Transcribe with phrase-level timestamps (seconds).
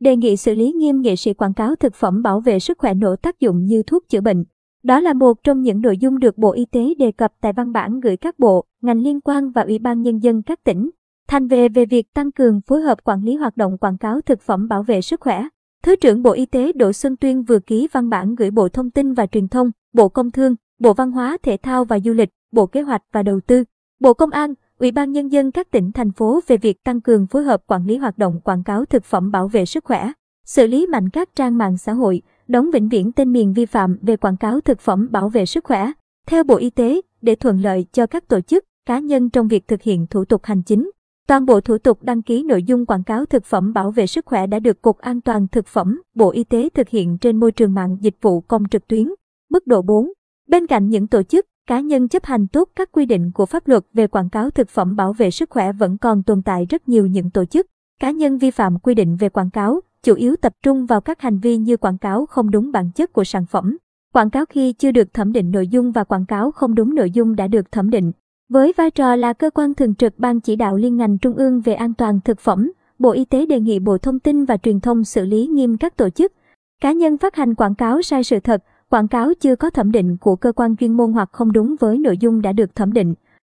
[0.00, 2.94] đề nghị xử lý nghiêm nghệ sĩ quảng cáo thực phẩm bảo vệ sức khỏe
[2.94, 4.44] nổ tác dụng như thuốc chữa bệnh.
[4.82, 7.72] Đó là một trong những nội dung được Bộ Y tế đề cập tại văn
[7.72, 10.90] bản gửi các bộ, ngành liên quan và Ủy ban Nhân dân các tỉnh,
[11.28, 14.40] thành về về việc tăng cường phối hợp quản lý hoạt động quảng cáo thực
[14.40, 15.44] phẩm bảo vệ sức khỏe.
[15.82, 18.90] Thứ trưởng Bộ Y tế Đỗ Xuân Tuyên vừa ký văn bản gửi Bộ Thông
[18.90, 22.30] tin và Truyền thông, Bộ Công Thương, Bộ Văn hóa Thể thao và Du lịch,
[22.52, 23.64] Bộ Kế hoạch và Đầu tư,
[24.00, 27.26] Bộ Công an, Ủy ban Nhân dân các tỉnh, thành phố về việc tăng cường
[27.26, 30.12] phối hợp quản lý hoạt động quảng cáo thực phẩm bảo vệ sức khỏe,
[30.46, 33.98] xử lý mạnh các trang mạng xã hội, đóng vĩnh viễn tên miền vi phạm
[34.02, 35.92] về quảng cáo thực phẩm bảo vệ sức khỏe.
[36.26, 39.68] Theo Bộ Y tế, để thuận lợi cho các tổ chức, cá nhân trong việc
[39.68, 40.90] thực hiện thủ tục hành chính,
[41.28, 44.26] toàn bộ thủ tục đăng ký nội dung quảng cáo thực phẩm bảo vệ sức
[44.26, 47.52] khỏe đã được Cục An toàn Thực phẩm, Bộ Y tế thực hiện trên môi
[47.52, 49.08] trường mạng dịch vụ công trực tuyến.
[49.50, 50.12] Mức độ 4.
[50.48, 53.68] Bên cạnh những tổ chức, cá nhân chấp hành tốt các quy định của pháp
[53.68, 56.88] luật về quảng cáo thực phẩm bảo vệ sức khỏe vẫn còn tồn tại rất
[56.88, 57.66] nhiều những tổ chức,
[58.00, 61.20] cá nhân vi phạm quy định về quảng cáo, chủ yếu tập trung vào các
[61.20, 63.76] hành vi như quảng cáo không đúng bản chất của sản phẩm,
[64.14, 67.10] quảng cáo khi chưa được thẩm định nội dung và quảng cáo không đúng nội
[67.10, 68.12] dung đã được thẩm định.
[68.48, 71.60] Với vai trò là cơ quan thường trực Ban chỉ đạo liên ngành trung ương
[71.60, 74.80] về an toàn thực phẩm, Bộ Y tế đề nghị Bộ Thông tin và Truyền
[74.80, 76.32] thông xử lý nghiêm các tổ chức,
[76.80, 80.16] cá nhân phát hành quảng cáo sai sự thật, quảng cáo chưa có thẩm định
[80.16, 83.14] của cơ quan chuyên môn hoặc không đúng với nội dung đã được thẩm định.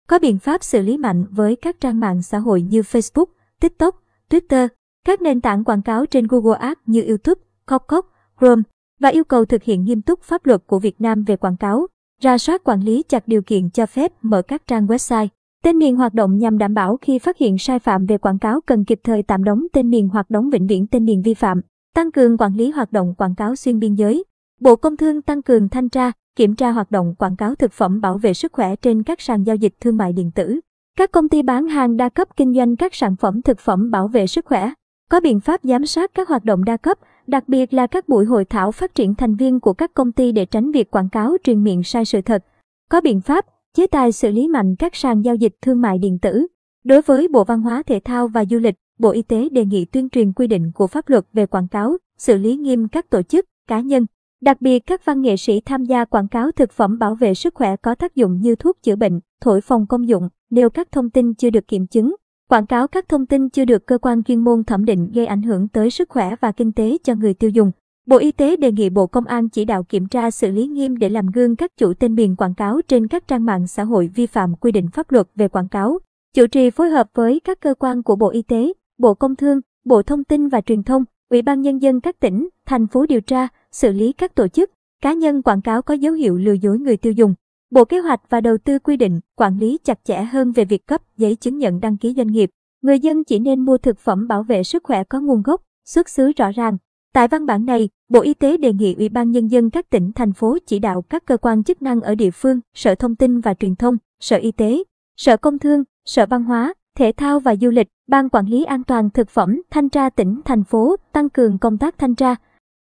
[0.08, 3.24] Có biện pháp xử lý mạnh với các trang mạng xã hội như Facebook,
[3.60, 4.68] TikTok, Twitter,
[5.06, 8.62] các nền tảng quảng cáo trên Google Ads như YouTube, Kokok, Chrome
[9.00, 11.86] và yêu cầu thực hiện nghiêm túc pháp luật của Việt Nam về quảng cáo,
[12.22, 15.28] ra soát quản lý chặt điều kiện cho phép mở các trang website.
[15.64, 18.60] Tên miền hoạt động nhằm đảm bảo khi phát hiện sai phạm về quảng cáo
[18.66, 21.60] cần kịp thời tạm đóng tên miền hoặc đóng vĩnh viễn tên miền vi phạm,
[21.94, 24.24] tăng cường quản lý hoạt động quảng cáo xuyên biên giới.
[24.60, 28.00] Bộ Công Thương tăng cường thanh tra, kiểm tra hoạt động quảng cáo thực phẩm
[28.00, 30.60] bảo vệ sức khỏe trên các sàn giao dịch thương mại điện tử.
[30.98, 34.08] Các công ty bán hàng đa cấp kinh doanh các sản phẩm thực phẩm bảo
[34.08, 34.72] vệ sức khỏe,
[35.10, 38.24] có biện pháp giám sát các hoạt động đa cấp, đặc biệt là các buổi
[38.24, 41.36] hội thảo phát triển thành viên của các công ty để tránh việc quảng cáo
[41.44, 42.44] truyền miệng sai sự thật.
[42.90, 46.18] Có biện pháp, chế tài xử lý mạnh các sàn giao dịch thương mại điện
[46.18, 46.46] tử.
[46.84, 49.84] Đối với Bộ Văn hóa Thể thao và Du lịch, Bộ Y tế đề nghị
[49.84, 53.22] tuyên truyền quy định của pháp luật về quảng cáo, xử lý nghiêm các tổ
[53.22, 54.06] chức, cá nhân,
[54.42, 57.54] Đặc biệt các văn nghệ sĩ tham gia quảng cáo thực phẩm bảo vệ sức
[57.54, 61.10] khỏe có tác dụng như thuốc chữa bệnh, thổi phòng công dụng, nêu các thông
[61.10, 62.14] tin chưa được kiểm chứng,
[62.48, 65.42] quảng cáo các thông tin chưa được cơ quan chuyên môn thẩm định gây ảnh
[65.42, 67.70] hưởng tới sức khỏe và kinh tế cho người tiêu dùng.
[68.06, 70.96] Bộ Y tế đề nghị Bộ Công an chỉ đạo kiểm tra xử lý nghiêm
[70.96, 74.10] để làm gương các chủ tên miền quảng cáo trên các trang mạng xã hội
[74.14, 75.98] vi phạm quy định pháp luật về quảng cáo.
[76.34, 79.60] Chủ trì phối hợp với các cơ quan của Bộ Y tế, Bộ Công Thương,
[79.84, 83.20] Bộ Thông tin và Truyền thông, Ủy ban Nhân dân các tỉnh, thành phố điều
[83.20, 84.70] tra, xử lý các tổ chức,
[85.02, 87.34] cá nhân quảng cáo có dấu hiệu lừa dối người tiêu dùng.
[87.70, 90.86] Bộ Kế hoạch và Đầu tư quy định, quản lý chặt chẽ hơn về việc
[90.86, 92.50] cấp giấy chứng nhận đăng ký doanh nghiệp.
[92.82, 96.08] Người dân chỉ nên mua thực phẩm bảo vệ sức khỏe có nguồn gốc, xuất
[96.08, 96.76] xứ rõ ràng.
[97.12, 100.12] Tại văn bản này, Bộ Y tế đề nghị Ủy ban Nhân dân các tỉnh,
[100.12, 103.40] thành phố chỉ đạo các cơ quan chức năng ở địa phương, Sở Thông tin
[103.40, 104.84] và Truyền thông, Sở Y tế,
[105.16, 108.84] Sở Công Thương, Sở Văn hóa, Thể thao và Du lịch, Ban Quản lý An
[108.84, 112.34] toàn Thực phẩm, Thanh tra tỉnh, thành phố tăng cường công tác thanh tra,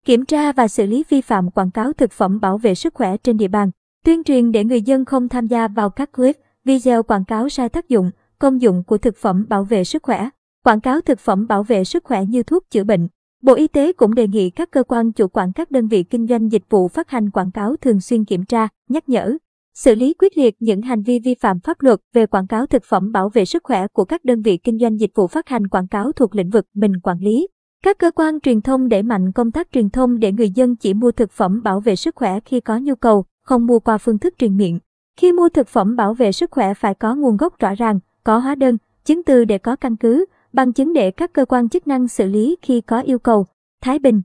[0.08, 3.18] kiểm tra và xử lý vi phạm quảng cáo thực phẩm bảo vệ sức khỏe
[3.18, 3.72] trên địa bàn,
[4.06, 7.70] tuyên truyền để người dân không tham gia vào các clip, video quảng cáo sai
[7.70, 10.30] tác dụng, công dụng của thực phẩm bảo vệ sức khỏe,
[10.64, 13.08] quảng cáo thực phẩm bảo vệ sức khỏe như thuốc chữa bệnh.
[13.42, 16.28] Bộ Y tế cũng đề nghị các cơ quan chủ quản các đơn vị kinh
[16.28, 19.38] doanh dịch vụ phát hành quảng cáo thường xuyên kiểm tra, nhắc nhở,
[19.76, 22.84] xử lý quyết liệt những hành vi vi phạm pháp luật về quảng cáo thực
[22.84, 25.68] phẩm bảo vệ sức khỏe của các đơn vị kinh doanh dịch vụ phát hành
[25.68, 27.48] quảng cáo thuộc lĩnh vực mình quản lý.
[27.84, 30.94] Các cơ quan truyền thông đẩy mạnh công tác truyền thông để người dân chỉ
[30.94, 34.20] mua thực phẩm bảo vệ sức khỏe khi có nhu cầu, không mua qua phương
[34.20, 34.80] thức truyền miệng.
[35.20, 38.38] Khi mua thực phẩm bảo vệ sức khỏe phải có nguồn gốc rõ ràng, có
[38.38, 41.88] hóa đơn, chứng từ để có căn cứ, bằng chứng để các cơ quan chức
[41.88, 43.46] năng xử lý khi có yêu cầu.
[43.82, 44.22] Thái Bình